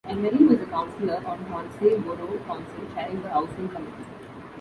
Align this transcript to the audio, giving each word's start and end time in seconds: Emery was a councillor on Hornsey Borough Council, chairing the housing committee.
Emery 0.09 0.47
was 0.47 0.59
a 0.59 0.65
councillor 0.65 1.23
on 1.27 1.37
Hornsey 1.45 1.95
Borough 1.99 2.39
Council, 2.47 2.87
chairing 2.95 3.21
the 3.21 3.29
housing 3.29 3.69
committee. 3.69 4.03